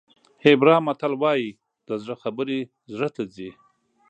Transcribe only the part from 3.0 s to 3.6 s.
ته ځي.